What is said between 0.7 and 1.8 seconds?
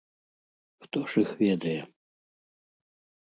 Хто ж іх ведае?!